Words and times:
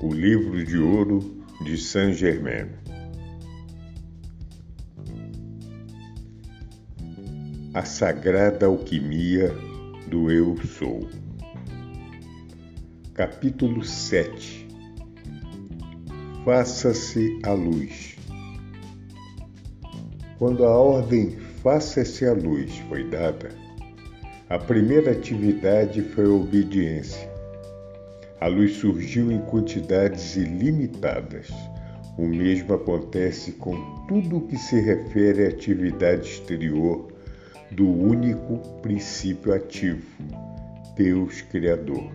O 0.00 0.12
Livro 0.14 0.64
de 0.64 0.78
Ouro 0.78 1.44
de 1.64 1.76
Saint 1.76 2.14
Germain. 2.14 2.68
A 7.74 7.84
Sagrada 7.84 8.66
Alquimia 8.66 9.52
do 10.08 10.30
Eu 10.30 10.56
Sou. 10.64 11.08
Capítulo 13.12 13.82
7 13.84 14.68
Faça-se 16.44 17.40
a 17.42 17.52
luz. 17.52 18.16
Quando 20.38 20.64
a 20.64 20.78
ordem 20.78 21.36
Faça-se 21.60 22.24
a 22.24 22.34
luz 22.34 22.78
foi 22.88 23.10
dada, 23.10 23.48
a 24.48 24.60
primeira 24.60 25.10
atividade 25.10 26.00
foi 26.02 26.26
a 26.26 26.28
obediência. 26.28 27.27
A 28.40 28.46
luz 28.46 28.74
surgiu 28.74 29.32
em 29.32 29.40
quantidades 29.40 30.36
ilimitadas. 30.36 31.48
O 32.16 32.26
mesmo 32.26 32.74
acontece 32.74 33.52
com 33.52 33.74
tudo 34.06 34.38
o 34.38 34.46
que 34.46 34.56
se 34.56 34.80
refere 34.80 35.46
à 35.46 35.48
atividade 35.48 36.28
exterior 36.28 37.12
do 37.70 37.88
único 37.88 38.58
princípio 38.80 39.52
ativo, 39.52 40.06
Deus 40.96 41.42
Criador. 41.42 42.12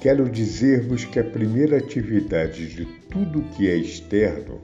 Quero 0.00 0.28
dizer-vos 0.28 1.04
que 1.04 1.18
a 1.18 1.24
primeira 1.24 1.78
atividade 1.78 2.66
de 2.66 2.84
tudo 3.10 3.42
que 3.56 3.68
é 3.68 3.76
externo 3.76 4.60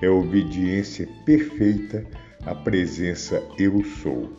é 0.00 0.06
a 0.06 0.12
obediência 0.12 1.08
perfeita 1.24 2.04
à 2.44 2.54
presença 2.54 3.42
Eu 3.58 3.82
Sou 3.84 4.30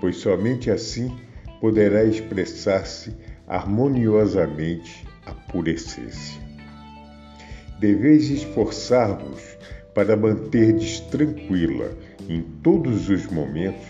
pois 0.00 0.16
somente 0.16 0.70
assim 0.70 1.14
poderá 1.60 2.04
expressar-se 2.04 3.14
harmoniosamente 3.50 5.04
a 5.26 5.34
pura. 5.34 5.74
Deveis 7.80 8.30
esforçar-vos 8.30 9.42
para 9.92 10.16
manterdes 10.16 11.00
tranquila 11.00 11.90
em 12.28 12.42
todos 12.62 13.08
os 13.08 13.26
momentos 13.26 13.88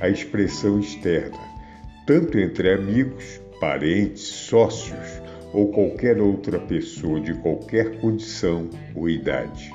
a 0.00 0.08
expressão 0.08 0.78
externa, 0.78 1.38
tanto 2.06 2.38
entre 2.38 2.72
amigos, 2.72 3.40
parentes, 3.60 4.22
sócios 4.22 5.20
ou 5.52 5.72
qualquer 5.72 6.20
outra 6.20 6.60
pessoa 6.60 7.20
de 7.20 7.34
qualquer 7.34 8.00
condição 8.00 8.70
ou 8.94 9.08
idade. 9.08 9.72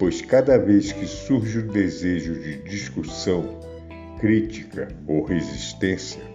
Pois 0.00 0.20
cada 0.20 0.58
vez 0.58 0.90
que 0.90 1.06
surge 1.06 1.60
o 1.60 1.68
desejo 1.68 2.34
de 2.34 2.56
discussão, 2.64 3.60
crítica 4.18 4.88
ou 5.06 5.24
resistência, 5.24 6.31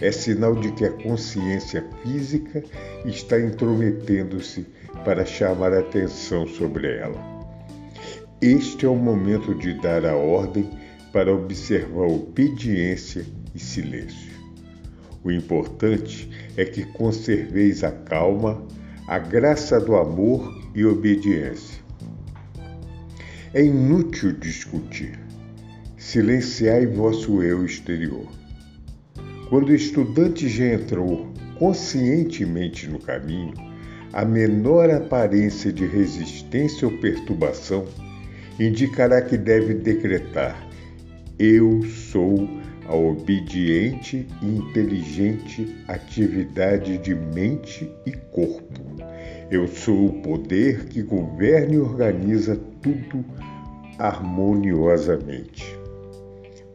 é 0.00 0.12
sinal 0.12 0.54
de 0.54 0.70
que 0.72 0.84
a 0.84 0.92
consciência 0.92 1.84
física 2.02 2.62
está 3.04 3.38
intrometendo-se 3.38 4.66
para 5.04 5.24
chamar 5.24 5.72
atenção 5.72 6.46
sobre 6.46 6.98
ela. 6.98 7.38
Este 8.40 8.86
é 8.86 8.88
o 8.88 8.94
momento 8.94 9.54
de 9.54 9.74
dar 9.74 10.06
a 10.06 10.14
ordem 10.14 10.70
para 11.12 11.34
observar 11.34 12.06
obediência 12.06 13.26
e 13.54 13.58
silêncio. 13.58 14.38
O 15.24 15.30
importante 15.32 16.30
é 16.56 16.64
que 16.64 16.84
conserveis 16.84 17.82
a 17.82 17.90
calma, 17.90 18.64
a 19.08 19.18
graça 19.18 19.80
do 19.80 19.96
amor 19.96 20.70
e 20.74 20.84
obediência. 20.84 21.82
É 23.52 23.64
inútil 23.64 24.32
discutir 24.32 25.18
silenciai 25.96 26.86
vosso 26.86 27.42
eu 27.42 27.64
exterior. 27.64 28.37
Quando 29.48 29.70
o 29.70 29.74
estudante 29.74 30.46
já 30.46 30.74
entrou 30.74 31.26
conscientemente 31.58 32.86
no 32.86 32.98
caminho, 32.98 33.54
a 34.12 34.22
menor 34.22 34.90
aparência 34.90 35.72
de 35.72 35.86
resistência 35.86 36.86
ou 36.86 36.98
perturbação 36.98 37.86
indicará 38.60 39.22
que 39.22 39.38
deve 39.38 39.72
decretar: 39.72 40.68
Eu 41.38 41.82
sou 41.82 42.46
a 42.86 42.94
obediente 42.94 44.26
e 44.42 44.46
inteligente 44.46 45.76
atividade 45.88 46.98
de 46.98 47.14
mente 47.14 47.90
e 48.04 48.12
corpo. 48.12 48.98
Eu 49.50 49.66
sou 49.66 50.08
o 50.08 50.22
poder 50.22 50.84
que 50.86 51.02
governa 51.02 51.74
e 51.74 51.78
organiza 51.78 52.54
tudo 52.82 53.24
harmoniosamente. 53.98 55.64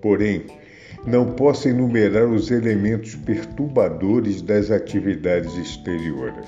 Porém, 0.01 0.45
não 1.06 1.34
posso 1.34 1.68
enumerar 1.68 2.28
os 2.28 2.50
elementos 2.50 3.16
perturbadores 3.16 4.41
das 4.41 4.72
atividades 4.72 5.56
exteriores, 5.58 6.47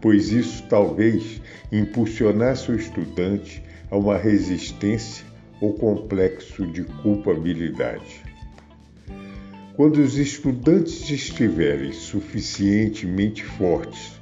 pois 0.00 0.30
isso 0.30 0.64
talvez 0.68 1.40
impulsionasse 1.72 2.70
o 2.70 2.76
estudante 2.76 3.62
a 3.90 3.96
uma 3.96 4.16
resistência 4.16 5.24
ou 5.60 5.74
complexo 5.74 6.66
de 6.66 6.84
culpabilidade. 6.84 8.22
Quando 9.74 9.98
os 9.98 10.16
estudantes 10.16 11.10
estiverem 11.10 11.92
suficientemente 11.92 13.44
fortes 13.44 14.12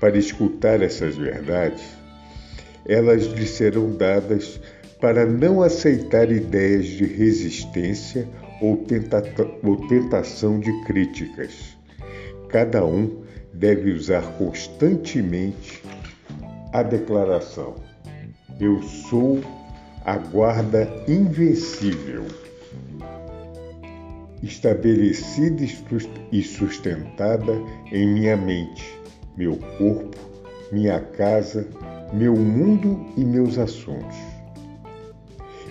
para 0.00 0.16
escutar 0.16 0.82
essas 0.82 1.16
verdades, 1.16 1.84
elas 2.84 3.24
lhes 3.24 3.50
serão 3.50 3.90
dadas 3.90 4.60
para 5.00 5.26
não 5.26 5.62
aceitar 5.62 6.30
ideias 6.30 6.86
de 6.86 7.04
resistência 7.04 8.26
ou, 8.60 8.76
tenta 8.78 9.22
ou 9.62 9.76
tentação 9.88 10.58
de 10.58 10.72
críticas. 10.84 11.76
Cada 12.48 12.84
um 12.84 13.22
deve 13.52 13.92
usar 13.92 14.22
constantemente 14.38 15.82
a 16.72 16.82
declaração: 16.82 17.74
Eu 18.60 18.82
sou 18.82 19.40
a 20.04 20.16
guarda 20.16 20.88
invencível, 21.08 22.24
estabelecida 24.42 25.64
e 26.30 26.42
sustentada 26.42 27.52
em 27.90 28.06
minha 28.06 28.36
mente, 28.36 28.98
meu 29.36 29.56
corpo, 29.78 30.16
minha 30.70 31.00
casa, 31.00 31.66
meu 32.12 32.36
mundo 32.36 33.06
e 33.16 33.24
meus 33.24 33.58
assuntos. 33.58 34.16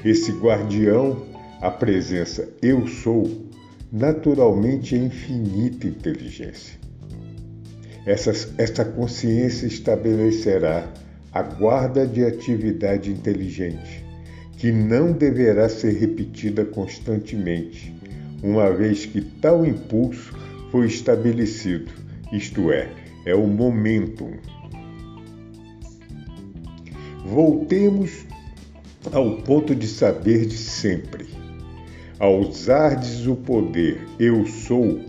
Esse 0.03 0.31
guardião, 0.33 1.17
a 1.61 1.71
presença 1.71 2.49
eu 2.61 2.87
sou, 2.87 3.49
naturalmente 3.91 4.95
é 4.95 4.97
infinita 4.97 5.87
inteligência. 5.87 6.77
Essa, 8.05 8.31
essa 8.57 8.85
consciência 8.85 9.65
estabelecerá 9.65 10.91
a 11.31 11.41
guarda 11.41 12.05
de 12.05 12.23
atividade 12.23 13.11
inteligente, 13.11 14.05
que 14.57 14.71
não 14.71 15.11
deverá 15.11 15.67
ser 15.67 15.93
repetida 15.97 16.63
constantemente, 16.63 17.93
uma 18.43 18.71
vez 18.71 19.05
que 19.05 19.21
tal 19.21 19.65
impulso 19.65 20.33
foi 20.71 20.87
estabelecido, 20.87 21.91
isto 22.31 22.71
é, 22.71 22.89
é 23.25 23.33
o 23.33 23.47
momentum. 23.47 24.31
Voltemos 27.25 28.25
ao 29.11 29.37
ponto 29.37 29.75
de 29.75 29.87
saber 29.87 30.45
de 30.45 30.57
sempre. 30.57 31.34
Ao 32.19 32.39
usardes 32.39 33.27
o 33.27 33.35
poder 33.35 33.99
eu 34.19 34.45
sou, 34.45 34.99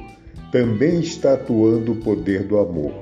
também 0.50 1.00
está 1.00 1.34
atuando 1.34 1.92
o 1.92 1.96
poder 1.96 2.44
do 2.44 2.58
amor, 2.58 2.92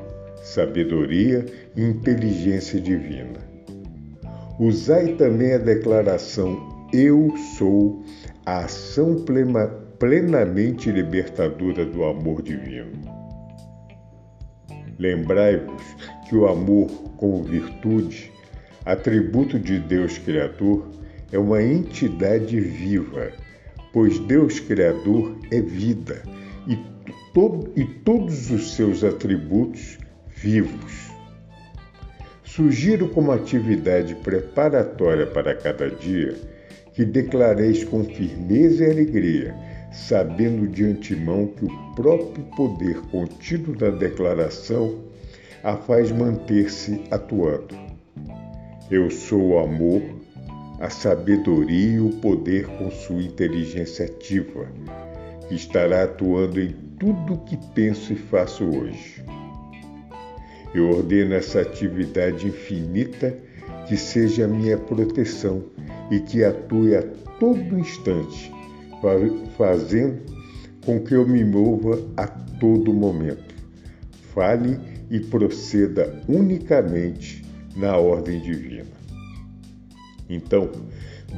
sabedoria 0.43 1.45
e 1.77 1.83
inteligência 1.83 2.81
divina. 2.81 3.41
Usai 4.59 5.15
também 5.15 5.53
a 5.55 5.59
declaração 5.59 6.89
eu 6.93 7.35
sou, 7.57 8.05
a 8.47 8.65
ação 8.65 9.25
plena, 9.25 9.67
plenamente 9.99 10.91
libertadora 10.91 11.85
do 11.85 12.05
amor 12.05 12.43
divino. 12.43 12.93
Lembrai-vos 14.99 15.83
que 16.29 16.37
o 16.37 16.47
amor 16.47 16.89
como 17.17 17.43
virtude 17.43 18.35
atributo 18.85 19.59
de 19.59 19.79
Deus 19.79 20.19
Criador, 20.19 20.87
é 21.33 21.39
uma 21.39 21.63
entidade 21.63 22.61
viva, 22.61 23.33
pois 23.95 24.19
Deus 24.19 24.59
Criador 24.59 25.39
é 25.53 25.61
vida 25.61 26.21
e, 26.67 26.77
e 27.81 27.85
todos 28.05 28.51
os 28.51 28.75
seus 28.75 29.05
atributos 29.05 29.99
vivos. 30.27 31.11
Sugiro 32.43 33.09
como 33.09 33.31
atividade 33.31 34.17
preparatória 34.17 35.27
para 35.29 35.55
cada 35.55 35.89
dia 35.89 36.35
que 36.93 37.05
declareis 37.05 37.85
com 37.85 38.05
firmeza 38.05 38.85
e 38.85 38.91
alegria, 38.91 39.55
sabendo 39.93 40.67
de 40.67 40.85
antemão 40.85 41.47
que 41.47 41.65
o 41.65 41.95
próprio 41.95 42.45
poder 42.57 43.01
contido 43.13 43.77
na 43.79 43.97
declaração 43.97 45.05
a 45.63 45.77
faz 45.77 46.11
manter-se 46.11 47.01
atuando. 47.13 47.77
Eu 48.91 49.09
sou 49.11 49.51
o 49.51 49.59
amor, 49.59 50.03
a 50.81 50.91
sabedoria 50.91 51.97
e 51.97 52.01
o 52.01 52.11
poder 52.11 52.67
com 52.67 52.91
sua 52.91 53.23
inteligência 53.23 54.07
ativa, 54.07 54.67
que 55.49 55.55
estará 55.55 56.05
atuando 56.05 56.61
em 56.61 56.75
tudo 56.99 57.35
o 57.35 57.39
que 57.39 57.57
penso 57.75 58.13
e 58.13 58.17
faço 58.17 58.65
hoje. 58.65 59.25
Eu 60.75 60.91
ordeno 60.91 61.35
essa 61.35 61.61
atividade 61.61 62.49
infinita 62.49 63.37
que 63.87 63.97
seja 63.97 64.45
a 64.45 64.49
minha 64.49 64.77
proteção 64.77 65.63
e 66.11 66.19
que 66.21 66.43
atue 66.43 66.97
a 66.97 67.03
todo 67.39 67.79
instante, 67.79 68.53
fazendo 69.57 70.23
com 70.85 71.01
que 71.01 71.15
eu 71.15 71.27
me 71.27 71.45
mova 71.45 72.03
a 72.17 72.27
todo 72.27 72.93
momento. 72.93 73.55
Fale 74.35 74.79
e 75.11 75.21
proceda 75.21 76.21
unicamente 76.29 77.45
na 77.77 77.97
ordem 77.97 78.41
divina. 78.41 79.04
Então, 80.29 80.71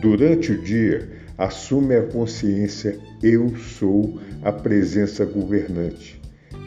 durante 0.00 0.52
o 0.52 0.62
dia, 0.62 1.08
assume 1.36 1.96
a 1.96 2.02
consciência 2.02 2.98
eu 3.22 3.56
sou 3.56 4.18
a 4.42 4.52
presença 4.52 5.24
governante, 5.24 6.20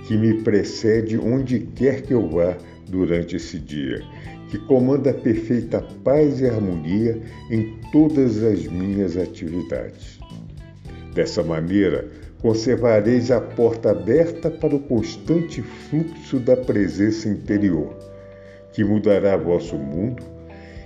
que 0.08 0.18
me 0.18 0.44
precede 0.44 1.18
onde 1.18 1.60
quer 1.60 2.02
que 2.02 2.14
eu 2.14 2.28
vá 2.28 2.58
durante 2.88 3.36
esse 3.36 3.60
dia, 3.60 4.02
que 4.50 4.58
comanda 4.58 5.14
perfeita 5.14 5.82
paz 6.04 6.42
e 6.42 6.48
harmonia 6.48 7.20
em 7.50 7.80
todas 7.92 8.44
as 8.44 8.66
minhas 8.66 9.16
atividades. 9.16 10.20
Dessa 11.14 11.44
maneira, 11.44 12.08
conservareis 12.42 13.32
a 13.32 13.40
porta 13.40 13.92
aberta 13.92 14.50
para 14.50 14.76
o 14.76 14.80
constante 14.80 15.62
fluxo 15.62 16.40
da 16.40 16.56
presença 16.58 17.30
interior, 17.30 17.96
que 18.74 18.84
mudará 18.84 19.36
vosso 19.38 19.76
mundo 19.76 20.39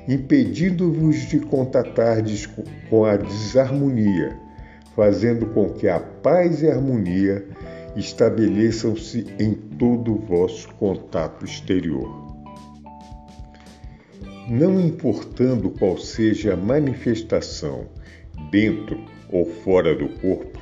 impedindo-vos 0.08 1.28
de 1.30 1.40
contatardes 1.40 2.50
com 2.90 3.06
a 3.06 3.16
desarmonia, 3.16 4.38
fazendo 4.96 5.46
com 5.48 5.70
que 5.70 5.88
a 5.88 6.00
paz 6.00 6.62
e 6.62 6.70
a 6.70 6.76
harmonia 6.76 7.46
estabeleçam-se 7.96 9.26
em 9.40 9.54
todo 9.54 10.14
o 10.14 10.20
vosso 10.20 10.68
contato 10.76 11.46
exterior. 11.46 12.24
Não 14.50 14.80
importando 14.80 15.70
qual 15.70 15.98
seja 15.98 16.54
a 16.54 16.58
manifestação, 16.58 17.86
dentro 18.52 19.00
ou 19.32 19.46
fora 19.46 19.96
do 19.96 20.10
corpo, 20.20 20.60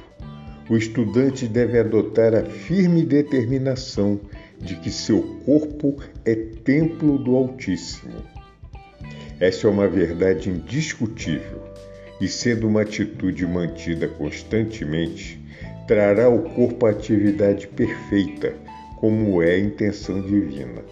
o 0.70 0.78
estudante 0.78 1.48
deve 1.48 1.80
adotar 1.80 2.36
a 2.36 2.46
firme 2.46 3.04
determinação 3.04 4.20
de 4.60 4.76
que 4.76 4.92
seu 4.92 5.22
corpo 5.44 5.98
é 6.24 6.36
templo 6.36 7.18
do 7.18 7.36
Altíssimo 7.36 8.31
essa 9.42 9.68
é 9.68 9.70
uma 9.70 9.88
verdade 9.88 10.50
indiscutível 10.50 11.64
e, 12.22 12.28
sendo 12.28 12.68
uma 12.68 12.84
atitude 12.84 13.46
mantida 13.48 14.08
constantemente, 14.08 15.44
trará 15.88 16.26
ao 16.26 16.40
corpo 16.40 16.86
a 16.86 16.92
atividade 16.92 17.68
perfeita, 17.68 18.54
como 18.98 19.42
é 19.42 19.56
a 19.56 19.60
intenção 19.60 20.22
divina. 20.22 20.84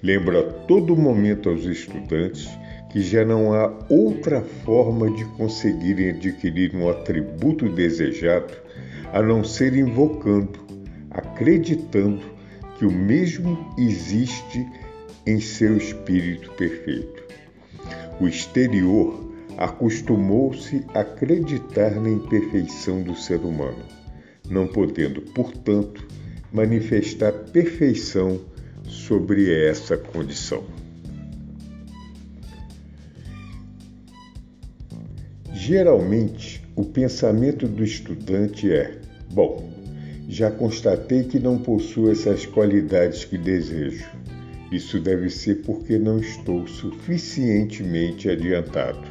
Lembro 0.00 0.38
a 0.38 0.42
todo 0.66 0.96
momento 0.96 1.48
aos 1.48 1.64
estudantes 1.64 2.48
que 2.90 3.00
já 3.00 3.24
não 3.24 3.52
há 3.52 3.72
outra 3.88 4.40
forma 4.40 5.10
de 5.10 5.24
conseguirem 5.36 6.10
adquirir 6.10 6.76
um 6.76 6.88
atributo 6.88 7.68
desejado 7.68 8.54
a 9.12 9.20
não 9.20 9.42
ser 9.42 9.74
invocando, 9.74 10.60
acreditando 11.10 12.22
que 12.78 12.84
o 12.84 12.90
mesmo 12.90 13.58
existe 13.76 14.64
em 15.26 15.40
seu 15.40 15.76
espírito 15.76 16.50
perfeito. 16.52 17.22
O 18.20 18.28
exterior 18.28 19.32
acostumou-se 19.56 20.84
a 20.94 21.00
acreditar 21.00 21.90
na 22.00 22.10
imperfeição 22.10 23.02
do 23.02 23.14
ser 23.14 23.40
humano, 23.40 23.84
não 24.48 24.66
podendo, 24.66 25.22
portanto, 25.22 26.06
manifestar 26.52 27.32
perfeição 27.52 28.40
sobre 28.84 29.52
essa 29.52 29.96
condição. 29.96 30.64
Geralmente, 35.52 36.62
o 36.74 36.84
pensamento 36.84 37.68
do 37.68 37.84
estudante 37.84 38.70
é: 38.70 38.98
bom, 39.32 39.72
já 40.28 40.50
constatei 40.50 41.24
que 41.24 41.38
não 41.38 41.58
possuo 41.58 42.10
essas 42.10 42.44
qualidades 42.44 43.24
que 43.24 43.38
desejo. 43.38 44.10
Isso 44.72 44.98
deve 44.98 45.28
ser 45.28 45.56
porque 45.56 45.98
não 45.98 46.18
estou 46.18 46.66
suficientemente 46.66 48.30
adiantado. 48.30 49.06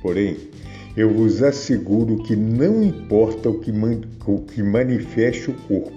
Porém, 0.00 0.38
eu 0.96 1.12
vos 1.12 1.42
asseguro 1.42 2.22
que 2.22 2.34
não 2.34 2.82
importa 2.82 3.50
o 3.50 3.60
que, 3.60 3.70
man 3.70 4.00
o 4.26 4.40
que 4.40 4.62
manifeste 4.62 5.50
o 5.50 5.54
corpo, 5.54 5.92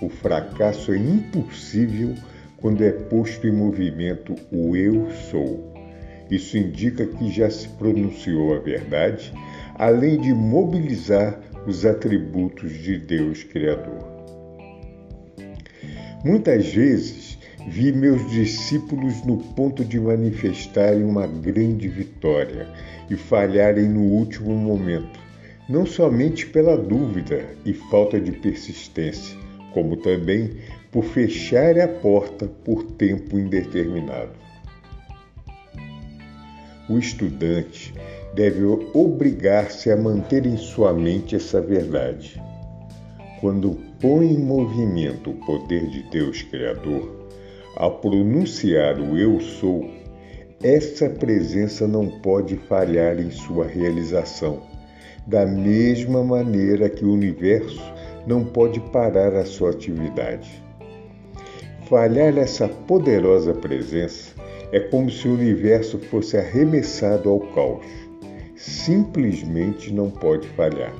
o 0.00 0.08
fracasso 0.08 0.90
é 0.92 0.96
impossível 0.96 2.14
quando 2.56 2.82
é 2.82 2.90
posto 2.90 3.46
em 3.46 3.52
movimento 3.52 4.34
o 4.50 4.74
eu 4.74 5.10
sou. 5.30 5.74
Isso 6.30 6.56
indica 6.56 7.04
que 7.04 7.30
já 7.30 7.50
se 7.50 7.68
pronunciou 7.68 8.54
a 8.54 8.58
verdade, 8.58 9.32
além 9.74 10.18
de 10.18 10.32
mobilizar 10.32 11.38
os 11.66 11.84
atributos 11.84 12.72
de 12.72 12.98
Deus 12.98 13.42
Criador. 13.44 14.16
Muitas 16.24 16.66
vezes 16.72 17.35
Vi 17.68 17.90
meus 17.90 18.30
discípulos 18.30 19.24
no 19.24 19.38
ponto 19.38 19.84
de 19.84 19.98
manifestarem 19.98 21.02
uma 21.02 21.26
grande 21.26 21.88
vitória 21.88 22.68
e 23.10 23.16
falharem 23.16 23.88
no 23.88 24.02
último 24.02 24.54
momento, 24.54 25.18
não 25.68 25.84
somente 25.84 26.46
pela 26.46 26.76
dúvida 26.76 27.44
e 27.64 27.72
falta 27.72 28.20
de 28.20 28.30
persistência, 28.30 29.36
como 29.74 29.96
também 29.96 30.52
por 30.92 31.02
fechar 31.02 31.76
a 31.80 31.88
porta 31.88 32.46
por 32.46 32.84
tempo 32.84 33.36
indeterminado. 33.36 34.30
O 36.88 36.98
estudante 36.98 37.92
deve 38.32 38.64
obrigar-se 38.94 39.90
a 39.90 39.96
manter 39.96 40.46
em 40.46 40.56
sua 40.56 40.92
mente 40.92 41.34
essa 41.34 41.60
verdade. 41.60 42.40
Quando 43.40 43.76
põe 44.00 44.34
em 44.34 44.38
movimento 44.38 45.30
o 45.30 45.44
poder 45.44 45.90
de 45.90 46.04
Deus 46.04 46.42
Criador, 46.42 47.25
ao 47.76 47.98
pronunciar 47.98 48.98
o 48.98 49.18
Eu 49.18 49.38
Sou, 49.38 49.88
essa 50.62 51.10
presença 51.10 51.86
não 51.86 52.08
pode 52.20 52.56
falhar 52.56 53.20
em 53.20 53.30
sua 53.30 53.66
realização, 53.66 54.62
da 55.26 55.44
mesma 55.44 56.24
maneira 56.24 56.88
que 56.88 57.04
o 57.04 57.12
universo 57.12 57.82
não 58.26 58.44
pode 58.44 58.80
parar 58.80 59.34
a 59.34 59.44
sua 59.44 59.70
atividade. 59.70 60.50
Falhar 61.88 62.36
essa 62.38 62.66
poderosa 62.66 63.52
presença 63.52 64.32
é 64.72 64.80
como 64.80 65.10
se 65.10 65.28
o 65.28 65.34
universo 65.34 65.98
fosse 65.98 66.36
arremessado 66.36 67.28
ao 67.28 67.40
caos. 67.40 67.86
Simplesmente 68.56 69.92
não 69.92 70.10
pode 70.10 70.48
falhar, 70.48 70.94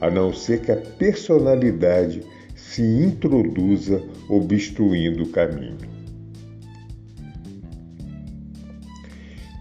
a 0.00 0.08
não 0.08 0.32
ser 0.32 0.60
que 0.60 0.70
a 0.70 0.76
personalidade 0.76 2.22
se 2.54 2.82
introduza 2.82 4.00
obstruindo 4.28 5.24
o 5.24 5.28
caminho. 5.28 5.78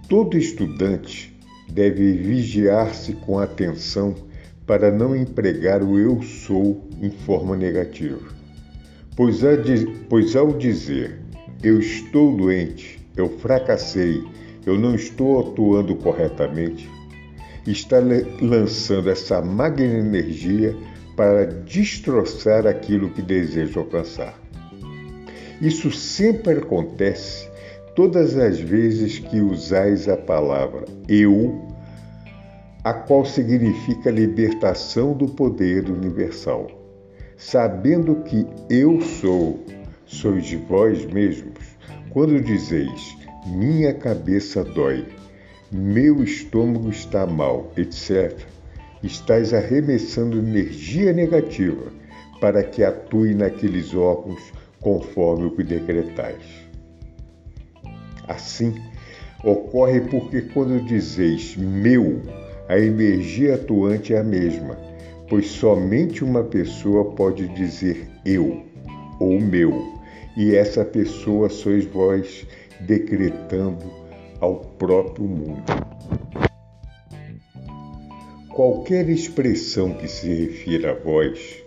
Todo 0.10 0.38
estudante 0.38 1.36
deve 1.70 2.14
vigiar-se 2.14 3.14
com 3.14 3.40
atenção 3.40 4.16
para 4.66 4.92
não 4.92 5.16
empregar 5.16 5.84
o 5.84 5.98
eu 5.98 6.22
sou 6.22 6.88
em 7.02 7.10
forma 7.10 7.56
negativa. 7.56 8.20
Pois, 9.16 9.40
pois 10.10 10.36
ao 10.36 10.54
dizer 10.54 11.20
eu 11.64 11.80
estou 11.80 12.36
doente, 12.38 13.00
eu 13.16 13.30
fracassei, 13.40 14.24
eu 14.66 14.78
não 14.78 14.94
estou 14.94 15.40
atuando 15.40 15.96
corretamente, 15.96 16.88
está 17.66 17.98
lançando 18.42 19.10
essa 19.10 19.42
magna 19.42 19.98
energia 19.98 20.76
para 21.16 21.46
destroçar 21.46 22.68
aquilo 22.68 23.10
que 23.10 23.22
deseja 23.22 23.80
alcançar. 23.80 24.47
Isso 25.62 25.92
sempre 25.92 26.54
acontece 26.54 27.50
todas 27.96 28.38
as 28.38 28.60
vezes 28.60 29.18
que 29.18 29.40
usais 29.42 30.08
a 30.08 30.16
palavra 30.16 30.86
eu, 31.08 31.66
a 32.84 32.94
qual 32.94 33.26
significa 33.26 34.12
libertação 34.12 35.14
do 35.14 35.28
poder 35.28 35.90
universal, 35.90 36.68
sabendo 37.36 38.18
que 38.18 38.46
eu 38.70 39.02
sou, 39.02 39.66
sois 40.06 40.54
vós 40.70 41.04
mesmos, 41.08 41.58
quando 42.12 42.40
dizeis 42.40 43.18
minha 43.48 43.96
cabeça 43.96 44.64
dói, 44.64 45.08
meu 45.72 46.24
estômago 46.24 46.90
está 46.90 47.26
mal, 47.26 47.72
etc., 47.76 48.38
estás 49.02 49.56
arremessando 49.56 50.38
energia 50.38 51.12
negativa 51.14 51.92
para 52.40 52.64
que 52.64 52.84
atue 52.84 53.34
naqueles 53.34 53.96
órgãos 53.96 54.54
conforme 54.82 55.46
o 55.46 55.52
que 55.52 55.64
decretais. 55.64 56.44
Assim, 58.28 58.76
ocorre 59.44 60.02
porque 60.02 60.42
quando 60.42 60.86
dizeis 60.86 61.56
meu, 61.56 62.22
a 62.68 62.78
energia 62.78 63.56
atuante 63.56 64.14
é 64.14 64.20
a 64.20 64.24
mesma, 64.24 64.78
pois 65.30 65.48
somente 65.48 66.24
uma 66.24 66.44
pessoa 66.44 67.12
pode 67.12 67.48
dizer 67.50 68.08
eu 68.26 68.64
ou 69.20 69.40
meu, 69.40 69.98
e 70.36 70.56
essa 70.56 70.86
pessoa 70.86 71.50
sois 71.50 71.86
vós 71.86 72.46
decretando 72.82 73.86
ao 74.40 74.58
próprio 74.58 75.26
mundo. 75.26 75.64
Qualquer 78.50 79.10
expressão 79.10 79.94
que 79.94 80.08
se 80.08 80.28
refira 80.28 80.92
a 80.92 80.96
vós, 80.96 81.64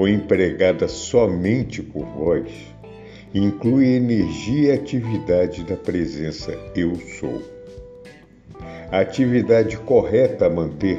ou 0.00 0.08
empregada 0.08 0.88
somente 0.88 1.82
por 1.82 2.06
vós, 2.06 2.50
inclui 3.34 3.86
energia 3.86 4.70
e 4.70 4.72
atividade 4.72 5.62
da 5.62 5.76
presença 5.76 6.58
Eu 6.74 6.96
Sou. 6.96 7.42
A 8.90 9.00
atividade 9.00 9.76
correta 9.76 10.46
a 10.46 10.50
manter 10.50 10.98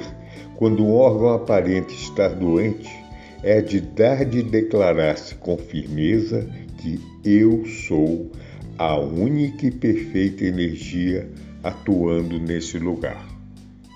quando 0.55 0.86
um 0.86 0.93
órgão 0.93 1.29
aparente 1.34 1.96
estar 1.96 2.29
doente 2.29 2.91
é 3.41 3.58
a 3.58 3.62
de 3.62 3.81
dar 3.81 4.24
de 4.24 4.43
declarar-se 4.43 5.34
com 5.34 5.58
firmeza 5.58 6.48
que 6.77 7.01
eu 7.25 7.65
sou 7.65 8.31
a 8.77 9.00
única 9.00 9.65
e 9.65 9.72
perfeita 9.72 10.46
energia 10.46 11.27
atuando 11.63 12.39
nesse 12.39 12.77
lugar. 12.77 13.27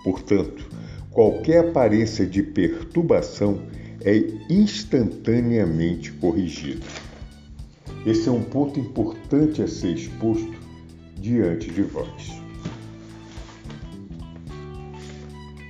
Portanto, 0.03 0.67
qualquer 1.12 1.59
aparência 1.59 2.25
de 2.25 2.41
perturbação 2.41 3.62
é 4.05 4.24
instantaneamente 4.50 6.12
corrigida. 6.13 6.85
Esse 8.05 8.29
é 8.29 8.31
um 8.31 8.43
ponto 8.43 8.79
importante 8.79 9.63
a 9.63 9.67
ser 9.67 9.95
exposto 9.95 10.53
diante 11.17 11.71
de 11.71 11.81
vós. 11.81 12.39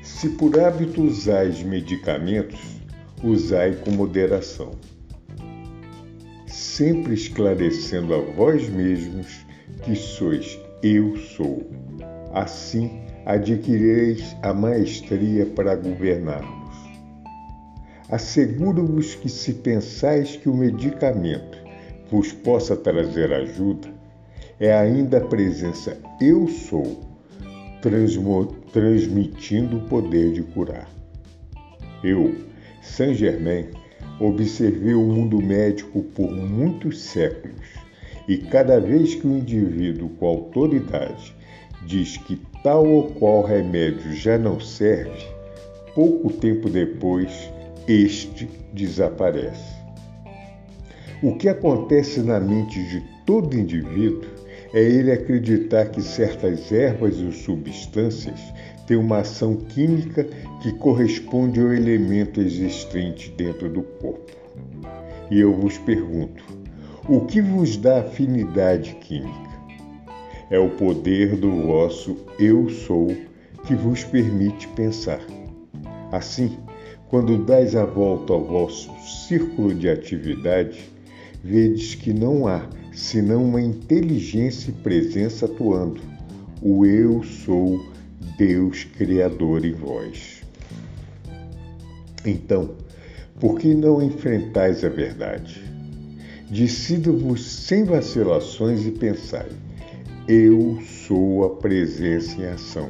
Se 0.03 0.29
por 0.29 0.59
hábito 0.59 1.01
usais 1.01 1.63
medicamentos, 1.63 2.59
usai 3.23 3.73
com 3.75 3.91
moderação, 3.91 4.71
sempre 6.45 7.13
esclarecendo 7.13 8.13
a 8.13 8.19
vós 8.19 8.67
mesmos 8.67 9.45
que 9.83 9.95
sois 9.95 10.59
eu 10.83 11.15
sou. 11.15 11.65
Assim 12.33 12.99
adquirireis 13.25 14.35
a 14.41 14.53
maestria 14.53 15.45
para 15.45 15.73
governar 15.75 16.64
Asseguro-vos 18.09 19.15
que, 19.15 19.27
se 19.27 19.53
pensais 19.53 20.35
que 20.35 20.47
o 20.47 20.53
medicamento 20.53 21.57
vos 22.09 22.31
possa 22.31 22.75
trazer 22.75 23.33
ajuda, 23.33 23.87
é 24.59 24.73
ainda 24.73 25.17
a 25.17 25.21
presença 25.21 25.97
Eu 26.21 26.47
Sou 26.47 27.15
transmitindo 28.71 29.77
o 29.77 29.81
poder 29.81 30.33
de 30.33 30.41
curar. 30.41 30.89
Eu, 32.03 32.33
Saint 32.81 33.15
Germain, 33.15 33.67
observei 34.19 34.93
o 34.93 35.01
mundo 35.01 35.41
médico 35.41 36.01
por 36.01 36.31
muitos 36.31 36.99
séculos 37.01 37.67
e 38.27 38.37
cada 38.37 38.79
vez 38.79 39.15
que 39.15 39.27
um 39.27 39.37
indivíduo 39.37 40.09
com 40.19 40.27
autoridade 40.27 41.35
diz 41.85 42.17
que 42.17 42.39
tal 42.63 42.87
ou 42.87 43.11
qual 43.11 43.43
remédio 43.43 44.13
já 44.13 44.37
não 44.37 44.59
serve, 44.59 45.25
pouco 45.93 46.33
tempo 46.33 46.69
depois 46.69 47.51
este 47.87 48.49
desaparece. 48.73 49.75
O 51.23 51.35
que 51.35 51.47
acontece 51.47 52.19
na 52.21 52.39
mente 52.39 52.83
de 52.83 53.03
todo 53.25 53.57
indivíduo 53.57 54.29
é 54.73 54.81
ele 54.81 55.11
acreditar 55.11 55.85
que 55.85 56.01
certas 56.01 56.71
ervas 56.71 57.19
ou 57.21 57.31
substâncias 57.31 58.39
têm 58.85 58.97
uma 58.97 59.19
ação 59.19 59.55
química 59.55 60.25
que 60.61 60.73
corresponde 60.73 61.59
ao 61.59 61.73
elemento 61.73 62.41
existente 62.41 63.31
dentro 63.31 63.69
do 63.69 63.81
corpo. 63.81 64.31
E 65.31 65.39
eu 65.39 65.53
vos 65.53 65.77
pergunto: 65.77 66.43
o 67.07 67.21
que 67.21 67.41
vos 67.41 67.77
dá 67.77 68.01
afinidade 68.01 68.95
química? 68.95 69.55
É 70.49 70.59
o 70.59 70.69
poder 70.69 71.35
do 71.35 71.49
vosso 71.63 72.17
eu 72.37 72.69
sou 72.69 73.07
que 73.65 73.73
vos 73.73 74.03
permite 74.03 74.67
pensar. 74.69 75.21
Assim, 76.11 76.57
quando 77.09 77.37
dais 77.37 77.75
a 77.75 77.85
volta 77.85 78.33
ao 78.33 78.43
vosso 78.43 78.91
círculo 79.27 79.73
de 79.73 79.89
atividade, 79.89 80.89
vedes 81.43 81.95
que 81.95 82.13
não 82.13 82.47
há 82.47 82.67
senão 82.91 83.43
uma 83.43 83.61
inteligência 83.61 84.71
e 84.71 84.73
presença 84.73 85.45
atuando. 85.45 86.01
O 86.61 86.85
Eu 86.85 87.23
sou 87.23 87.85
Deus 88.37 88.83
Criador 88.83 89.63
em 89.65 89.73
vós. 89.73 90.41
Então, 92.25 92.71
por 93.39 93.59
que 93.59 93.73
não 93.73 94.01
enfrentais 94.01 94.83
a 94.83 94.89
verdade? 94.89 95.63
Decido-vos 96.49 97.45
sem 97.45 97.83
vacilações 97.83 98.85
e 98.85 98.91
pensai: 98.91 99.47
Eu 100.27 100.79
sou 101.05 101.43
a 101.43 101.49
presença 101.57 102.41
em 102.41 102.45
ação. 102.45 102.89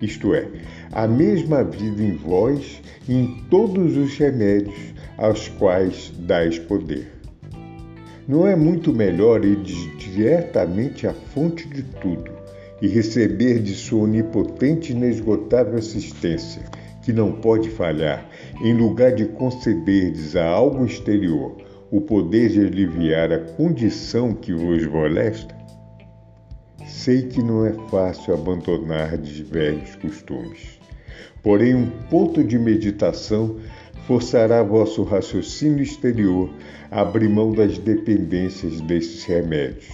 Isto 0.00 0.34
é, 0.34 0.48
a 0.92 1.06
mesma 1.06 1.62
vida 1.62 2.02
em 2.02 2.16
vós 2.16 2.82
e 3.08 3.14
em 3.14 3.44
todos 3.48 3.96
os 3.96 4.16
remédios 4.16 4.94
aos 5.16 5.48
quais 5.48 6.12
dais 6.18 6.58
poder. 6.58 7.20
Não 8.26 8.46
é 8.46 8.56
muito 8.56 8.92
melhor 8.92 9.44
ir 9.44 9.56
diretamente 9.56 11.06
à 11.06 11.12
fonte 11.12 11.68
de 11.68 11.82
tudo 11.82 12.30
e 12.80 12.88
receber 12.88 13.60
de 13.60 13.74
sua 13.74 14.04
onipotente 14.04 14.92
e 14.92 14.96
inesgotável 14.96 15.78
assistência, 15.78 16.62
que 17.02 17.12
não 17.12 17.32
pode 17.32 17.68
falhar, 17.70 18.28
em 18.62 18.74
lugar 18.74 19.12
de 19.12 19.26
concederdes 19.26 20.34
a 20.34 20.46
algo 20.46 20.84
exterior 20.84 21.56
o 21.90 22.00
poder 22.00 22.48
de 22.50 22.60
aliviar 22.60 23.32
a 23.32 23.38
condição 23.38 24.32
que 24.32 24.52
vos 24.52 24.86
molesta? 24.86 25.54
Sei 26.86 27.22
que 27.22 27.42
não 27.42 27.66
é 27.66 27.72
fácil 27.88 28.34
abandonar 28.34 29.18
de 29.18 29.42
velhos 29.42 29.96
costumes. 29.96 30.79
Porém, 31.42 31.74
um 31.74 31.86
ponto 32.10 32.44
de 32.44 32.58
meditação 32.58 33.56
forçará 34.06 34.62
vosso 34.62 35.02
raciocínio 35.02 35.82
exterior 35.82 36.50
a 36.90 37.00
abrir 37.00 37.28
mão 37.28 37.52
das 37.52 37.78
dependências 37.78 38.80
desses 38.82 39.24
remédios 39.24 39.88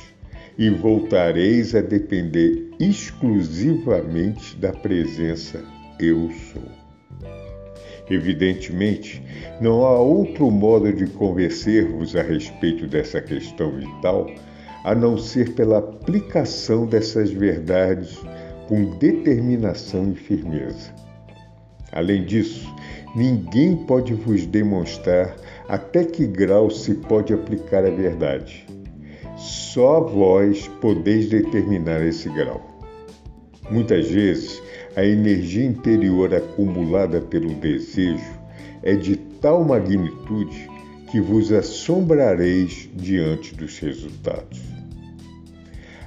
e 0.59 0.71
voltareis 0.71 1.75
a 1.75 1.81
depender 1.81 2.71
exclusivamente 2.81 4.57
da 4.57 4.73
presença 4.73 5.62
Eu 6.00 6.31
Sou. 6.53 6.62
Evidentemente, 8.09 9.23
não 9.61 9.85
há 9.85 10.00
outro 10.00 10.50
modo 10.50 10.93
de 10.93 11.07
convencer-vos 11.07 12.15
a 12.17 12.23
respeito 12.23 12.87
dessa 12.87 13.21
questão 13.21 13.73
vital 13.73 14.26
a 14.85 14.95
não 14.95 15.19
ser 15.19 15.55
pela 15.55 15.79
aplicação 15.79 16.87
dessas 16.87 17.31
verdades 17.31 18.21
com 18.69 18.97
determinação 18.99 20.12
e 20.12 20.15
firmeza. 20.15 21.06
Além 21.97 22.26
disso, 22.26 22.71
ninguém 23.15 23.75
pode 23.75 24.12
vos 24.12 24.45
demonstrar 24.45 25.35
até 25.67 26.05
que 26.05 26.26
grau 26.26 26.71
se 26.71 26.93
pode 26.93 27.33
aplicar 27.33 27.87
a 27.87 27.91
verdade. 27.91 28.67
Só 29.38 30.03
vós 30.03 30.69
podeis 30.83 31.31
determinar 31.31 32.05
esse 32.05 32.29
grau. 32.29 32.61
Muitas 33.71 34.11
vezes, 34.11 34.62
a 34.95 35.07
energia 35.07 35.65
interior 35.65 36.35
acumulada 36.35 37.23
pelo 37.23 37.55
desejo 37.55 38.38
é 38.83 38.95
de 38.95 39.17
tal 39.17 39.65
magnitude 39.65 40.69
que 41.11 41.19
vos 41.19 41.50
assombrareis 41.50 42.91
diante 42.95 43.55
dos 43.55 43.79
resultados. 43.79 44.61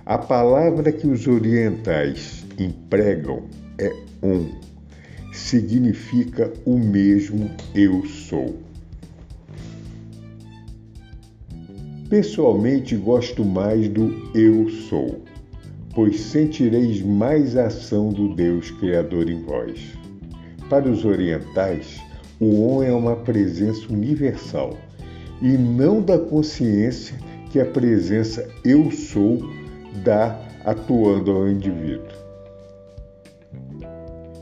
A 0.05 0.19
palavra 0.19 0.91
que 0.91 1.07
os 1.07 1.25
orientais 1.25 2.45
empregam 2.59 3.45
é 3.79 3.91
um 4.21 4.68
significa 5.39 6.51
o 6.65 6.77
mesmo 6.77 7.49
eu 7.73 8.05
sou. 8.05 8.57
Pessoalmente 12.09 12.95
gosto 12.95 13.45
mais 13.45 13.87
do 13.87 14.31
eu 14.35 14.69
sou, 14.69 15.23
pois 15.93 16.19
sentireis 16.19 17.01
mais 17.01 17.55
a 17.55 17.67
ação 17.67 18.09
do 18.09 18.35
Deus 18.35 18.71
Criador 18.71 19.29
em 19.29 19.43
vós. 19.43 19.79
Para 20.69 20.89
os 20.89 21.05
orientais, 21.05 21.99
o 22.39 22.67
On 22.67 22.83
é 22.83 22.91
uma 22.91 23.15
presença 23.15 23.91
universal 23.91 24.77
e 25.41 25.49
não 25.49 26.01
da 26.01 26.17
consciência 26.17 27.15
que 27.51 27.59
a 27.59 27.65
presença 27.65 28.47
eu 28.63 28.91
sou 28.91 29.39
dá 30.03 30.39
atuando 30.65 31.31
ao 31.31 31.49
indivíduo. 31.49 32.08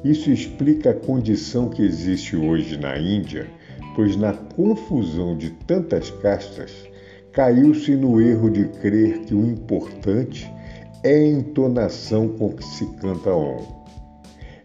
Isso 0.08 0.32
explica 0.32 0.92
a 0.92 0.94
condição 0.94 1.68
que 1.68 1.82
existe 1.82 2.34
hoje 2.34 2.78
na 2.78 2.98
Índia, 2.98 3.46
pois 3.94 4.16
na 4.16 4.32
confusão 4.32 5.36
de 5.36 5.50
tantas 5.50 6.10
castas, 6.10 6.72
caiu-se 7.34 7.94
no 7.94 8.22
erro 8.22 8.50
de 8.50 8.70
crer 8.80 9.20
que 9.26 9.34
o 9.36 9.46
importante 9.46 10.50
é 11.04 11.14
a 11.14 11.28
entonação 11.28 12.30
com 12.30 12.54
que 12.54 12.64
se 12.64 12.86
canta 13.02 13.32
Om. 13.32 13.84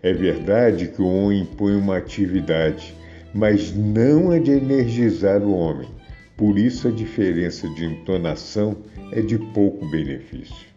É 0.00 0.12
verdade 0.12 0.86
que 0.86 1.02
o 1.02 1.06
Om 1.06 1.32
impõe 1.32 1.74
uma 1.74 1.96
atividade, 1.96 2.94
mas 3.34 3.74
não 3.74 4.30
a 4.30 4.38
de 4.38 4.52
energizar 4.52 5.42
o 5.42 5.52
homem. 5.52 5.88
Por 6.36 6.56
isso 6.56 6.86
a 6.86 6.92
diferença 6.92 7.68
de 7.70 7.84
entonação 7.84 8.76
é 9.10 9.20
de 9.20 9.38
pouco 9.38 9.90
benefício. 9.90 10.71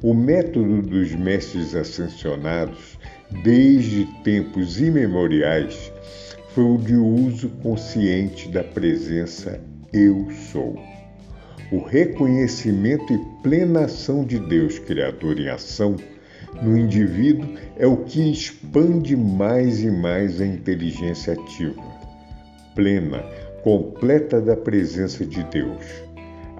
O 0.00 0.14
método 0.14 0.80
dos 0.80 1.12
mestres 1.16 1.74
ascensionados, 1.74 2.96
desde 3.42 4.04
tempos 4.22 4.80
imemoriais, 4.80 5.92
foi 6.54 6.62
o 6.62 6.78
de 6.78 6.94
uso 6.94 7.48
consciente 7.62 8.48
da 8.48 8.62
presença 8.62 9.60
Eu 9.92 10.28
Sou. 10.52 10.78
O 11.72 11.80
reconhecimento 11.80 13.12
e 13.12 13.18
plena 13.42 13.86
ação 13.86 14.24
de 14.24 14.38
Deus 14.38 14.78
Criador 14.78 15.36
em 15.40 15.48
ação 15.48 15.96
no 16.62 16.78
indivíduo 16.78 17.48
é 17.76 17.86
o 17.86 17.96
que 17.96 18.30
expande 18.30 19.16
mais 19.16 19.82
e 19.82 19.90
mais 19.90 20.40
a 20.40 20.46
inteligência 20.46 21.32
ativa, 21.32 21.82
plena, 22.72 23.24
completa 23.64 24.40
da 24.40 24.56
presença 24.56 25.26
de 25.26 25.42
Deus 25.42 26.07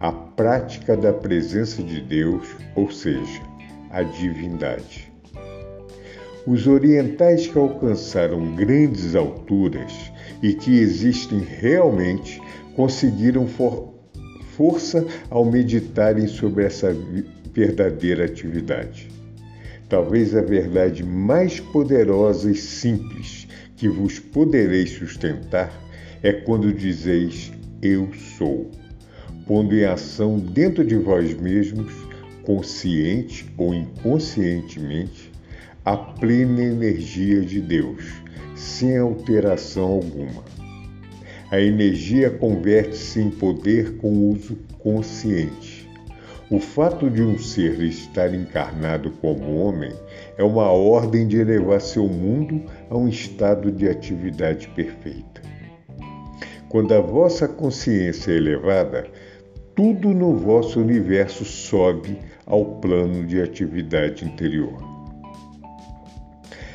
a 0.00 0.12
prática 0.12 0.96
da 0.96 1.12
presença 1.12 1.82
de 1.82 2.00
Deus, 2.00 2.46
ou 2.76 2.90
seja, 2.90 3.42
a 3.90 4.02
divindade. 4.02 5.12
Os 6.46 6.68
orientais 6.68 7.48
que 7.48 7.58
alcançaram 7.58 8.54
grandes 8.54 9.16
alturas 9.16 9.92
e 10.40 10.54
que 10.54 10.78
existem 10.78 11.40
realmente 11.40 12.40
conseguiram 12.76 13.46
for 13.46 13.92
força 14.56 15.04
ao 15.28 15.44
meditarem 15.44 16.28
sobre 16.28 16.64
essa 16.64 16.96
verdadeira 17.52 18.24
atividade. 18.24 19.08
Talvez 19.88 20.34
a 20.36 20.42
verdade 20.42 21.02
mais 21.02 21.58
poderosa 21.58 22.50
e 22.50 22.54
simples 22.54 23.48
que 23.76 23.88
vos 23.88 24.20
podereis 24.20 24.90
sustentar 24.90 25.72
é 26.22 26.32
quando 26.32 26.72
dizeis: 26.72 27.52
Eu 27.82 28.12
sou 28.36 28.70
pondo 29.48 29.74
em 29.74 29.84
ação 29.84 30.38
dentro 30.38 30.84
de 30.84 30.94
vós 30.94 31.34
mesmos, 31.40 31.90
consciente 32.44 33.50
ou 33.56 33.72
inconscientemente, 33.72 35.32
a 35.82 35.96
plena 35.96 36.62
energia 36.62 37.40
de 37.40 37.58
Deus, 37.58 38.04
sem 38.54 38.98
alteração 38.98 39.84
alguma. 39.84 40.44
A 41.50 41.58
energia 41.58 42.28
converte-se 42.28 43.22
em 43.22 43.30
poder 43.30 43.96
com 43.96 44.28
uso 44.28 44.58
consciente. 44.78 45.88
O 46.50 46.60
fato 46.60 47.08
de 47.08 47.22
um 47.22 47.38
ser 47.38 47.80
estar 47.80 48.34
encarnado 48.34 49.10
como 49.12 49.56
homem 49.56 49.92
é 50.36 50.44
uma 50.44 50.70
ordem 50.70 51.26
de 51.26 51.38
elevar 51.38 51.80
seu 51.80 52.06
mundo 52.06 52.62
a 52.90 52.96
um 52.96 53.08
estado 53.08 53.72
de 53.72 53.88
atividade 53.88 54.68
perfeita. 54.68 55.40
Quando 56.68 56.92
a 56.92 57.00
vossa 57.00 57.48
consciência 57.48 58.30
é 58.30 58.36
elevada, 58.36 59.06
tudo 59.78 60.12
no 60.12 60.36
vosso 60.36 60.80
universo 60.80 61.44
sobe 61.44 62.18
ao 62.44 62.64
plano 62.80 63.24
de 63.24 63.40
atividade 63.40 64.24
interior. 64.24 64.76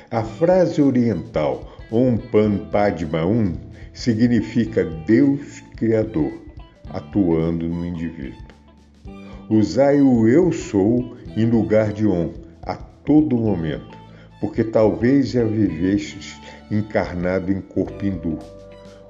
A 0.10 0.24
frase 0.24 0.82
oriental 0.82 1.70
Om 1.92 2.16
Pan 2.16 2.58
Padma 2.72 3.26
Um 3.26 3.58
significa 3.92 4.86
Deus 4.86 5.60
Criador 5.76 6.32
atuando 6.92 7.68
no 7.68 7.86
indivíduo. 7.86 8.40
Usai 9.50 10.02
o 10.02 10.26
Eu 10.26 10.54
Sou 10.54 11.18
em 11.36 11.46
lugar 11.46 11.92
de 11.92 12.08
Om 12.08 12.32
a 12.62 12.76
todo 12.76 13.36
momento, 13.36 13.98
porque 14.40 14.64
talvez 14.64 15.32
já 15.32 15.44
vivestes 15.44 16.40
encarnado 16.72 17.52
em 17.52 17.60
corpo 17.60 18.06
hindu. 18.06 18.40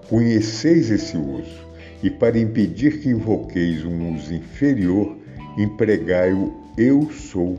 Conheceis 0.10 0.89
esse 0.89 1.15
uso 1.15 1.62
e 2.04 2.10
para 2.10 2.38
impedir 2.38 3.00
que 3.00 3.10
invoqueis 3.10 3.86
um 3.86 4.13
uso 4.13 4.34
inferior, 4.34 5.18
empregai 5.58 6.34
o 6.34 6.54
eu 6.78 7.10
sou 7.10 7.58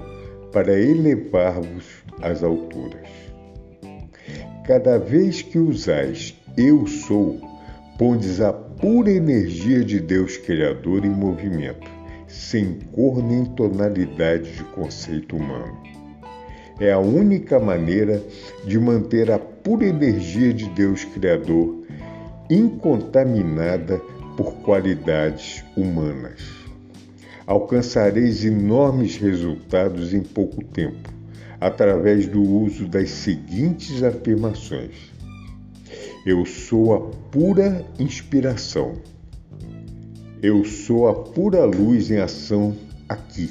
para 0.53 0.79
elevar-vos 0.79 2.05
às 2.21 2.43
alturas. 2.43 3.09
Cada 4.67 4.99
vez 4.99 5.41
que 5.41 5.59
usais 5.59 6.39
eu 6.57 6.87
sou, 6.87 7.41
pondes 7.99 8.41
a 8.41 8.53
pura 8.53 9.11
energia 9.11 9.83
de 9.83 9.99
Deus 9.99 10.37
Criador 10.37 11.05
em 11.05 11.11
movimento, 11.11 11.91
sem 12.29 12.79
cor 12.93 13.23
nem 13.23 13.45
tonalidade 13.45 14.53
de 14.53 14.65
conceito 14.65 15.37
humano. 15.37 15.83
É 16.79 16.93
a 16.93 16.99
única 16.99 17.59
maneira 17.59 18.23
de 18.67 18.79
manter 18.79 19.31
a 19.31 19.39
pura 19.39 19.87
energia 19.87 20.53
de 20.53 20.69
Deus 20.71 21.05
Criador 21.05 21.85
incontaminada 22.51 24.01
por 24.37 24.55
qualidades 24.63 25.65
humanas. 25.77 26.41
Alcançareis 27.47 28.45
enormes 28.45 29.17
resultados 29.17 30.15
em 30.15 30.23
pouco 30.23 30.65
tempo, 30.65 31.11
através 31.61 32.27
do 32.27 32.43
uso 32.43 32.87
das 32.87 33.11
seguintes 33.11 34.03
afirmações: 34.03 35.13
Eu 36.25 36.45
sou 36.47 36.95
a 36.95 37.01
pura 37.31 37.85
inspiração. 37.99 38.95
Eu 40.43 40.65
sou 40.65 41.09
a 41.09 41.15
pura 41.15 41.65
luz 41.65 42.11
em 42.11 42.19
ação 42.19 42.77
aqui. 43.09 43.51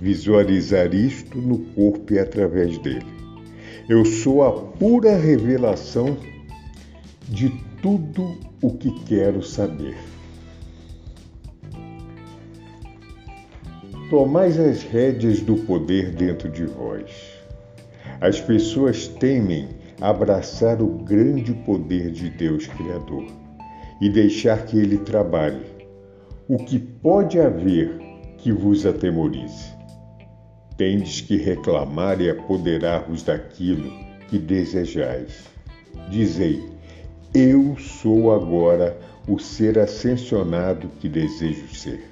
Visualizar 0.00 0.94
isto 0.94 1.38
no 1.38 1.58
corpo 1.58 2.12
e 2.12 2.18
através 2.18 2.78
dele. 2.78 3.06
Eu 3.88 4.04
sou 4.04 4.42
a 4.44 4.52
pura 4.52 5.16
revelação 5.16 6.16
de 7.28 7.52
tudo 7.84 8.34
o 8.62 8.70
que 8.78 8.90
quero 9.04 9.42
saber. 9.42 9.94
Tomais 14.08 14.58
as 14.58 14.82
rédeas 14.82 15.40
do 15.40 15.54
poder 15.54 16.10
dentro 16.12 16.48
de 16.48 16.64
vós. 16.64 17.10
As 18.22 18.40
pessoas 18.40 19.06
temem 19.06 19.68
abraçar 20.00 20.80
o 20.80 20.86
grande 20.86 21.52
poder 21.52 22.10
de 22.10 22.30
Deus 22.30 22.66
Criador 22.68 23.26
e 24.00 24.08
deixar 24.08 24.64
que 24.64 24.78
ele 24.78 24.96
trabalhe. 24.96 25.66
O 26.48 26.56
que 26.56 26.78
pode 26.78 27.38
haver 27.38 27.98
que 28.38 28.50
vos 28.50 28.86
atemorize? 28.86 29.74
Tendes 30.78 31.20
que 31.20 31.36
reclamar 31.36 32.18
e 32.18 32.30
apoderar-vos 32.30 33.22
daquilo 33.22 33.92
que 34.30 34.38
desejais. 34.38 35.44
Dizei: 36.08 36.73
eu 37.34 37.76
sou 37.76 38.32
agora 38.32 38.96
o 39.26 39.40
ser 39.40 39.76
ascensionado 39.76 40.88
que 41.00 41.08
desejo 41.08 41.74
ser. 41.74 42.04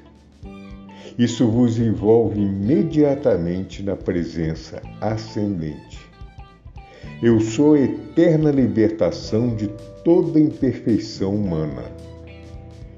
Isso 1.16 1.48
vos 1.48 1.78
envolve 1.78 2.40
imediatamente 2.40 3.84
na 3.84 3.94
presença 3.94 4.82
ascendente. 5.00 6.00
Eu 7.22 7.38
sou 7.38 7.74
a 7.74 7.80
eterna 7.80 8.50
libertação 8.50 9.54
de 9.54 9.68
toda 10.04 10.40
imperfeição 10.40 11.36
humana. 11.36 11.84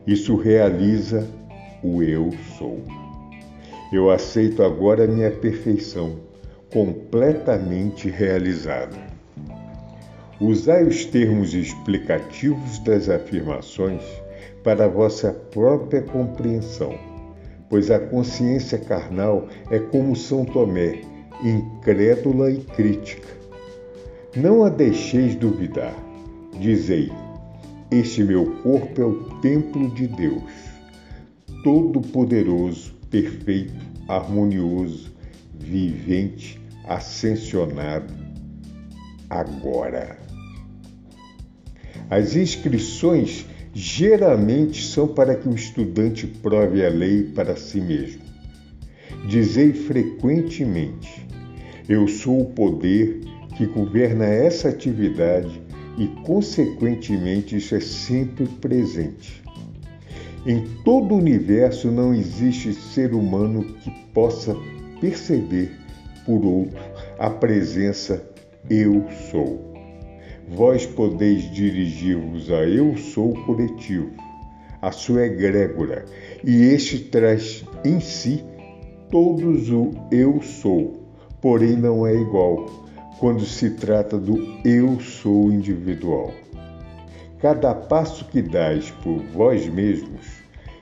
Isso 0.06 0.34
realiza 0.34 1.28
o 1.82 2.02
Eu 2.02 2.30
sou. 2.56 2.80
Eu 3.92 4.10
aceito 4.10 4.62
agora 4.62 5.06
minha 5.06 5.30
perfeição, 5.30 6.16
completamente 6.72 8.08
realizada. 8.08 9.13
Usai 10.40 10.82
os 10.82 11.04
termos 11.04 11.54
explicativos 11.54 12.80
das 12.80 13.08
afirmações 13.08 14.02
para 14.64 14.86
a 14.86 14.88
vossa 14.88 15.32
própria 15.32 16.02
compreensão, 16.02 16.98
pois 17.70 17.88
a 17.88 18.00
consciência 18.00 18.76
carnal 18.78 19.46
é 19.70 19.78
como 19.78 20.16
São 20.16 20.44
Tomé, 20.44 21.02
incrédula 21.40 22.50
e 22.50 22.56
crítica. 22.56 23.28
Não 24.34 24.64
a 24.64 24.68
deixeis 24.68 25.36
duvidar. 25.36 25.94
Dizei: 26.58 27.12
Este 27.92 28.24
meu 28.24 28.44
corpo 28.62 29.00
é 29.00 29.04
o 29.04 29.40
templo 29.40 29.88
de 29.90 30.08
Deus, 30.08 30.42
todo-poderoso, 31.62 32.92
perfeito, 33.08 33.74
harmonioso, 34.08 35.12
vivente, 35.54 36.60
ascensionado, 36.88 38.12
agora. 39.30 40.23
As 42.10 42.36
inscrições 42.36 43.46
geralmente 43.74 44.84
são 44.84 45.08
para 45.08 45.34
que 45.34 45.48
o 45.48 45.54
estudante 45.54 46.26
prove 46.26 46.84
a 46.84 46.88
lei 46.88 47.24
para 47.24 47.56
si 47.56 47.80
mesmo. 47.80 48.22
Dizei 49.26 49.72
frequentemente: 49.72 51.26
Eu 51.88 52.06
sou 52.06 52.42
o 52.42 52.52
poder 52.52 53.20
que 53.56 53.66
governa 53.66 54.26
essa 54.26 54.68
atividade 54.68 55.60
e, 55.98 56.06
consequentemente, 56.24 57.56
isso 57.56 57.74
é 57.74 57.80
sempre 57.80 58.46
presente. 58.46 59.42
Em 60.46 60.62
todo 60.84 61.14
o 61.14 61.18
universo 61.18 61.90
não 61.90 62.14
existe 62.14 62.74
ser 62.74 63.14
humano 63.14 63.64
que 63.80 63.90
possa 64.12 64.54
perceber 65.00 65.72
por 66.26 66.44
outro 66.44 66.78
a 67.18 67.30
presença 67.30 68.22
Eu 68.68 69.06
Sou. 69.30 69.73
Vós 70.48 70.84
podeis 70.84 71.50
dirigir-vos 71.50 72.50
a 72.50 72.66
Eu 72.66 72.96
Sou 72.96 73.32
coletivo, 73.44 74.10
a 74.80 74.92
sua 74.92 75.26
egrégora, 75.26 76.04
e 76.44 76.64
este 76.64 76.98
traz 76.98 77.64
em 77.84 77.98
si 77.98 78.44
todos 79.10 79.70
o 79.70 79.90
Eu 80.12 80.42
Sou, 80.42 81.02
porém 81.40 81.76
não 81.76 82.06
é 82.06 82.14
igual 82.14 82.66
quando 83.18 83.44
se 83.44 83.70
trata 83.70 84.18
do 84.18 84.38
Eu 84.64 85.00
Sou 85.00 85.50
individual. 85.50 86.32
Cada 87.38 87.74
passo 87.74 88.24
que 88.26 88.42
dais 88.42 88.90
por 89.02 89.18
vós 89.32 89.66
mesmos 89.66 90.26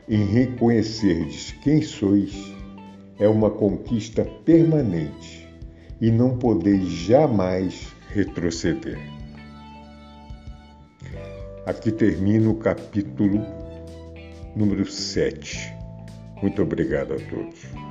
em 0.08 0.24
reconhecerdes 0.24 1.52
quem 1.62 1.82
sois 1.82 2.34
é 3.18 3.28
uma 3.28 3.50
conquista 3.50 4.24
permanente 4.44 5.48
e 6.00 6.10
não 6.10 6.36
podeis 6.36 6.88
jamais 6.88 7.86
retroceder. 8.08 9.11
Aqui 11.64 11.92
termina 11.92 12.50
o 12.50 12.56
capítulo 12.56 13.40
número 14.56 14.84
7. 14.84 15.72
Muito 16.42 16.60
obrigado 16.60 17.12
a 17.12 17.16
todos. 17.16 17.81